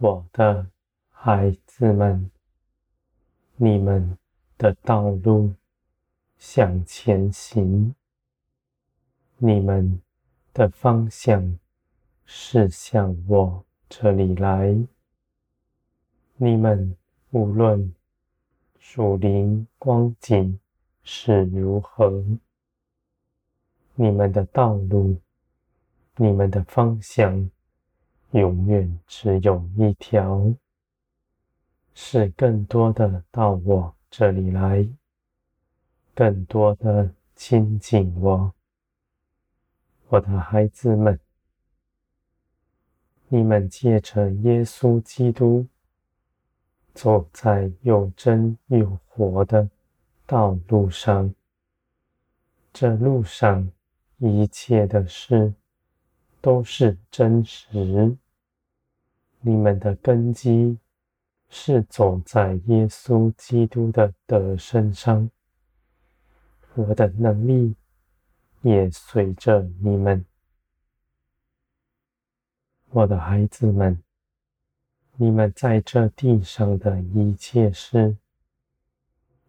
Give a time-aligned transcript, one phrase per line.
[0.00, 0.64] 我的
[1.10, 2.30] 孩子们，
[3.56, 4.16] 你们
[4.56, 5.52] 的道路
[6.38, 7.96] 向前行，
[9.38, 10.00] 你们
[10.54, 11.58] 的方向
[12.24, 14.72] 是向我这里来。
[16.36, 16.96] 你们
[17.30, 17.92] 无论
[18.78, 20.60] 树林光景
[21.02, 22.24] 是如何，
[23.96, 25.18] 你们的道路，
[26.14, 27.50] 你们的方向，
[28.32, 30.52] 永远只有一条，
[31.94, 34.86] 是更多的到我这里来，
[36.14, 38.52] 更多的亲近我，
[40.08, 41.18] 我的孩子们，
[43.28, 45.66] 你们借着耶稣基督，
[46.92, 49.68] 走在又真又活的
[50.26, 51.34] 道路上，
[52.72, 53.70] 这路上
[54.18, 55.54] 一切的事，
[56.40, 58.16] 都是真实。
[59.40, 60.78] 你们的根基
[61.48, 65.30] 是走在耶稣基督的德身上，
[66.74, 67.74] 我的能力
[68.62, 70.24] 也随着你们，
[72.90, 74.02] 我的孩子们。
[75.20, 78.16] 你们在这地上的一切事，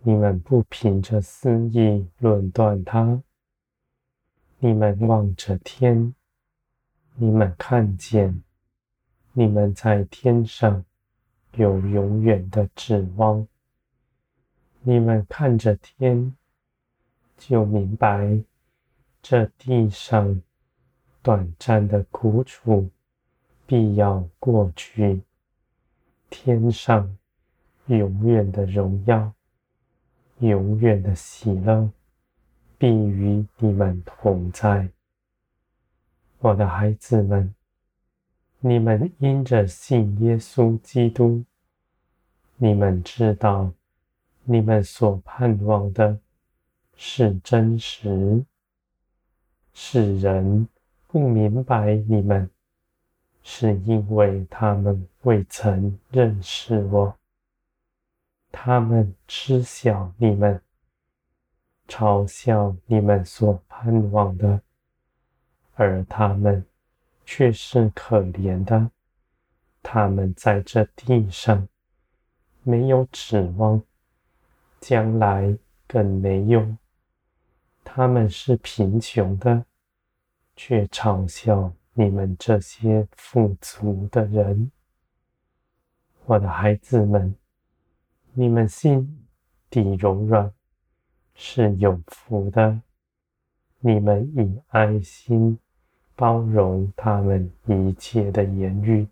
[0.00, 3.22] 你们不凭着私意论断它，
[4.58, 6.14] 你们望着天。
[7.22, 8.42] 你们看见，
[9.32, 10.84] 你们在天上
[11.52, 13.46] 有永远的指望。
[14.80, 16.34] 你们看着天，
[17.38, 18.42] 就明白
[19.22, 20.42] 这地上
[21.22, 22.90] 短暂的苦楚
[23.68, 25.22] 必要过去，
[26.28, 27.16] 天上
[27.86, 29.32] 永远的荣耀、
[30.40, 31.88] 永远的喜乐
[32.76, 34.88] 必与你们同在。
[36.44, 37.54] 我的孩子们，
[38.58, 41.44] 你们因着信耶稣基督，
[42.56, 43.72] 你们知道，
[44.42, 46.18] 你们所盼望的
[46.96, 48.44] 是真实。
[49.72, 50.66] 世人
[51.06, 52.50] 不明白你们，
[53.44, 57.16] 是因为他们未曾认识我。
[58.50, 60.60] 他们知晓你们，
[61.86, 64.60] 嘲笑你们所盼望的。
[65.74, 66.64] 而他们
[67.24, 68.90] 却是可怜的，
[69.82, 71.66] 他们在这地上
[72.62, 73.82] 没有指望，
[74.80, 75.56] 将来
[75.86, 76.76] 更没有。
[77.84, 79.64] 他们是贫穷的，
[80.54, 84.70] 却嘲笑你们这些富足的人。
[86.26, 87.34] 我的孩子们，
[88.32, 89.26] 你们心
[89.68, 90.52] 底柔软，
[91.34, 92.80] 是有福的。
[93.80, 95.58] 你们以爱心
[96.22, 99.04] 包容他们一切的言语。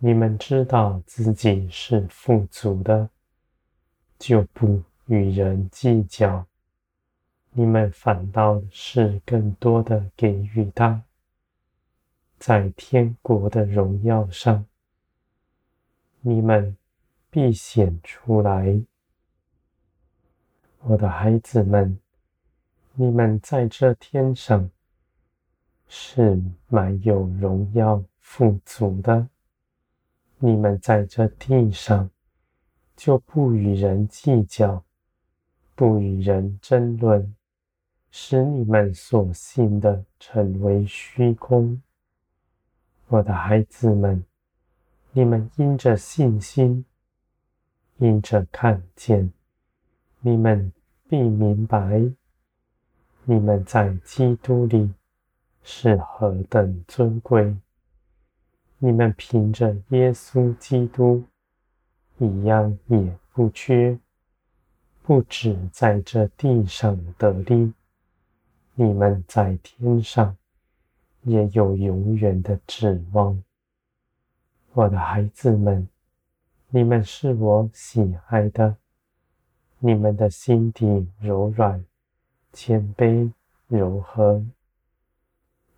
[0.00, 3.08] 你们知道自己是富足的，
[4.18, 6.44] 就不与人计较。
[7.52, 11.00] 你们反倒是更多的给予他，
[12.40, 14.66] 在天国的荣耀上，
[16.20, 16.76] 你们
[17.30, 18.82] 必显出来。
[20.80, 21.96] 我的孩子们。
[23.00, 24.68] 你们在这天上
[25.88, 29.26] 是满有荣耀、富足的；
[30.38, 32.08] 你们在这地上
[32.94, 34.84] 就不与人计较，
[35.74, 37.34] 不与人争论，
[38.10, 41.80] 使你们所信的成为虚空。
[43.08, 44.22] 我的孩子们，
[45.12, 46.84] 你们因着信心，
[47.96, 49.32] 因着看见，
[50.20, 50.70] 你们
[51.08, 52.12] 必明白。
[53.24, 54.92] 你们在基督里
[55.70, 57.54] 是何等尊贵！
[58.78, 61.22] 你们凭着耶稣基督，
[62.16, 63.98] 一样也不缺，
[65.02, 67.74] 不止在这地上得利，
[68.76, 70.34] 你们在天上
[71.24, 73.44] 也有永远的指望。
[74.72, 75.86] 我的孩子们，
[76.70, 78.74] 你们是我喜爱的，
[79.80, 81.84] 你们的心底柔软。
[82.54, 83.30] 谦卑
[83.68, 84.42] 柔和，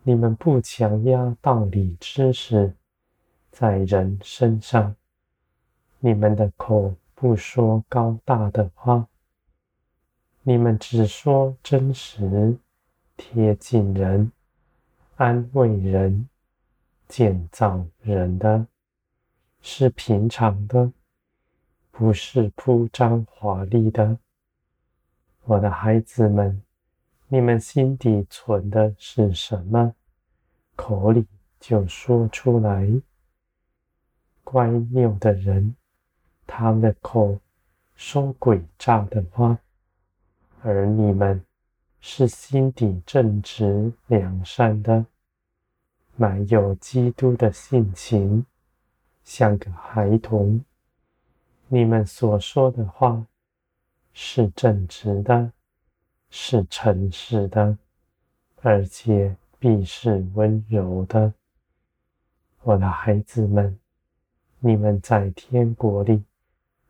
[0.03, 2.75] 你们不强压道理知识
[3.51, 4.97] 在人身上，
[5.99, 9.07] 你们的口不说高大的话，
[10.43, 12.57] 你们只说真实、
[13.17, 14.33] 贴近人、
[15.17, 16.27] 安慰人、
[17.07, 18.67] 建造人的，
[19.61, 20.91] 是平常的，
[21.91, 24.17] 不是铺张华丽的。
[25.45, 26.63] 我的孩子们，
[27.33, 29.95] 你们心底存的是什么，
[30.75, 31.25] 口里
[31.61, 32.91] 就说出来。
[34.43, 35.77] 乖谬的人，
[36.45, 37.39] 他们的口
[37.95, 39.57] 说诡诈的话，
[40.63, 41.41] 而你们
[42.01, 45.07] 是心底正直良善的，
[46.17, 48.45] 满有基督的性情，
[49.23, 50.65] 像个孩童。
[51.69, 53.25] 你们所说的话
[54.13, 55.53] 是正直的，
[56.31, 57.77] 是诚实的，
[58.63, 61.33] 而且必是温柔的。
[62.63, 63.79] 我的孩子们，
[64.59, 66.23] 你们在天国里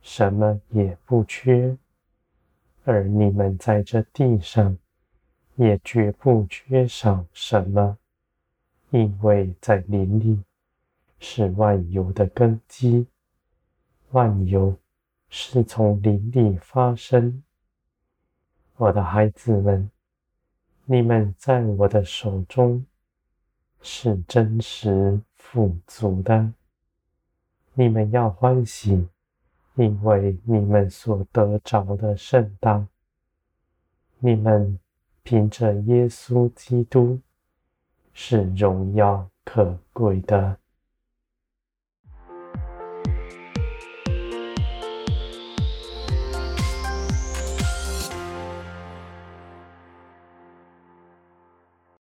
[0.03, 1.77] 什么也不缺，
[2.85, 4.77] 而你们在这地上
[5.57, 7.97] 也绝不缺少什么，
[8.91, 10.43] 因为在灵里
[11.19, 13.07] 是万有的根基，
[14.11, 14.77] 万有
[15.29, 17.43] 是从灵里发生。
[18.81, 19.91] 我的孩子们，
[20.87, 22.83] 你们在我的手中
[23.83, 25.21] 是真实。
[25.37, 26.51] 富足的，
[27.75, 29.07] 你们要欢喜，
[29.75, 32.87] 因为你们所得着的甚大。
[34.19, 34.79] 你们
[35.23, 37.19] 凭着耶稣基督
[38.15, 40.57] 是荣耀可贵的。